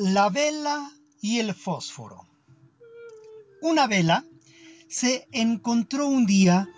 La 0.00 0.30
vela 0.30 0.92
y 1.20 1.40
el 1.40 1.54
fósforo. 1.54 2.24
Una 3.60 3.88
vela 3.88 4.24
se 4.86 5.26
encontró 5.32 6.06
un 6.06 6.24
día 6.24 6.68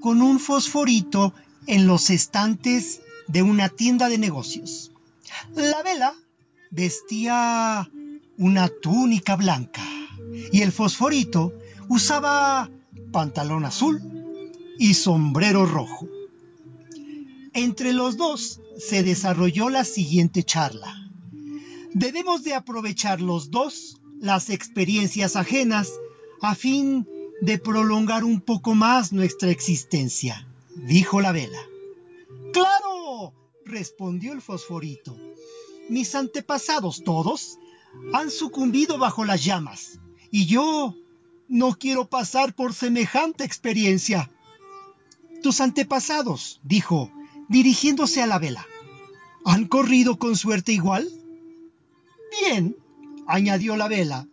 con 0.00 0.22
un 0.22 0.40
fosforito 0.40 1.32
en 1.68 1.86
los 1.86 2.10
estantes 2.10 3.00
de 3.28 3.42
una 3.42 3.68
tienda 3.68 4.08
de 4.08 4.18
negocios. 4.18 4.90
La 5.54 5.84
vela 5.84 6.14
vestía 6.72 7.88
una 8.38 8.68
túnica 8.68 9.36
blanca 9.36 9.84
y 10.50 10.62
el 10.62 10.72
fosforito 10.72 11.54
usaba 11.88 12.68
pantalón 13.12 13.66
azul 13.66 14.02
y 14.80 14.94
sombrero 14.94 15.64
rojo. 15.64 16.08
Entre 17.52 17.92
los 17.92 18.16
dos 18.16 18.60
se 18.80 19.04
desarrolló 19.04 19.70
la 19.70 19.84
siguiente 19.84 20.42
charla. 20.42 21.07
Debemos 21.94 22.44
de 22.44 22.54
aprovechar 22.54 23.20
los 23.20 23.50
dos 23.50 24.00
las 24.20 24.50
experiencias 24.50 25.36
ajenas 25.36 25.92
a 26.40 26.54
fin 26.54 27.06
de 27.40 27.58
prolongar 27.58 28.24
un 28.24 28.40
poco 28.40 28.74
más 28.74 29.12
nuestra 29.12 29.50
existencia, 29.50 30.46
dijo 30.74 31.20
la 31.20 31.32
vela. 31.32 31.60
Claro, 32.52 33.32
respondió 33.64 34.32
el 34.32 34.42
fosforito. 34.42 35.16
Mis 35.88 36.14
antepasados 36.14 37.02
todos 37.04 37.58
han 38.12 38.30
sucumbido 38.30 38.98
bajo 38.98 39.24
las 39.24 39.44
llamas 39.44 39.98
y 40.30 40.46
yo 40.46 40.94
no 41.48 41.78
quiero 41.78 42.08
pasar 42.08 42.54
por 42.54 42.74
semejante 42.74 43.44
experiencia. 43.44 44.30
Tus 45.42 45.60
antepasados, 45.60 46.60
dijo, 46.62 47.10
dirigiéndose 47.48 48.22
a 48.22 48.26
la 48.26 48.38
vela, 48.38 48.66
¿han 49.44 49.66
corrido 49.66 50.18
con 50.18 50.36
suerte 50.36 50.72
igual? 50.72 51.08
Bien, 52.40 52.76
añadió 53.26 53.76
la 53.76 53.88
vela, 53.88 54.28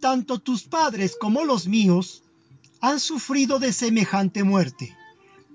tanto 0.00 0.38
tus 0.38 0.64
padres 0.64 1.16
como 1.20 1.44
los 1.44 1.66
míos 1.66 2.22
han 2.80 3.00
sufrido 3.00 3.58
de 3.58 3.72
semejante 3.72 4.44
muerte, 4.44 4.96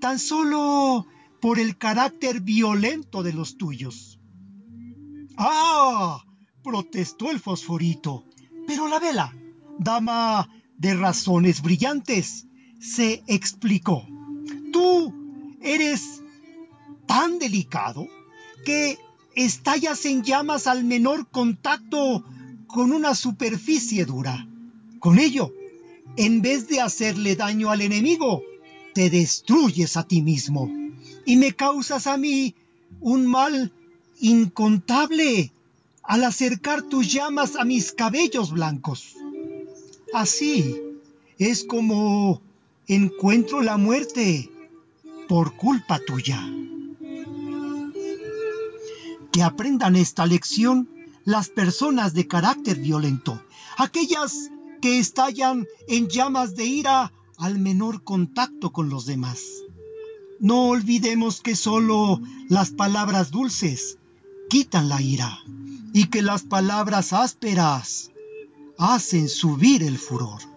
tan 0.00 0.18
solo 0.18 1.06
por 1.40 1.58
el 1.58 1.76
carácter 1.76 2.40
violento 2.40 3.22
de 3.22 3.32
los 3.32 3.56
tuyos. 3.56 4.20
¡Ah! 5.36 6.24
protestó 6.62 7.30
el 7.30 7.40
fosforito. 7.40 8.24
Pero 8.66 8.88
la 8.88 8.98
vela, 8.98 9.34
dama 9.78 10.48
de 10.78 10.94
razones 10.94 11.62
brillantes, 11.62 12.46
se 12.80 13.22
explicó. 13.26 14.06
Tú 14.72 15.12
eres 15.60 16.22
tan 17.06 17.38
delicado 17.38 18.06
que 18.64 18.98
estallas 19.34 20.04
en 20.06 20.22
llamas 20.22 20.66
al 20.66 20.84
menor 20.84 21.28
contacto 21.28 22.24
con 22.66 22.92
una 22.92 23.14
superficie 23.14 24.04
dura. 24.04 24.46
Con 24.98 25.18
ello, 25.18 25.52
en 26.16 26.42
vez 26.42 26.68
de 26.68 26.80
hacerle 26.80 27.36
daño 27.36 27.70
al 27.70 27.80
enemigo, 27.80 28.42
te 28.94 29.10
destruyes 29.10 29.96
a 29.96 30.06
ti 30.06 30.22
mismo 30.22 30.70
y 31.24 31.36
me 31.36 31.52
causas 31.52 32.06
a 32.06 32.16
mí 32.16 32.54
un 33.00 33.26
mal 33.26 33.72
incontable 34.20 35.52
al 36.02 36.24
acercar 36.24 36.82
tus 36.82 37.12
llamas 37.12 37.56
a 37.56 37.64
mis 37.64 37.92
cabellos 37.92 38.52
blancos. 38.52 39.16
Así 40.12 40.80
es 41.38 41.64
como 41.64 42.40
encuentro 42.86 43.62
la 43.62 43.76
muerte 43.76 44.50
por 45.28 45.56
culpa 45.56 45.98
tuya. 46.06 46.42
Que 49.32 49.42
aprendan 49.42 49.96
esta 49.96 50.26
lección 50.26 50.88
las 51.24 51.48
personas 51.48 52.14
de 52.14 52.26
carácter 52.26 52.78
violento, 52.78 53.42
aquellas 53.76 54.50
que 54.80 54.98
estallan 54.98 55.66
en 55.88 56.08
llamas 56.08 56.54
de 56.56 56.66
ira 56.66 57.12
al 57.38 57.58
menor 57.58 58.02
contacto 58.02 58.72
con 58.72 58.88
los 58.88 59.06
demás. 59.06 59.40
No 60.40 60.68
olvidemos 60.68 61.40
que 61.40 61.54
solo 61.54 62.20
las 62.48 62.70
palabras 62.70 63.30
dulces 63.30 63.98
quitan 64.50 64.88
la 64.88 65.00
ira 65.00 65.38
y 65.92 66.06
que 66.06 66.20
las 66.20 66.42
palabras 66.42 67.12
ásperas 67.12 68.10
hacen 68.76 69.28
subir 69.28 69.82
el 69.82 69.98
furor. 69.98 70.51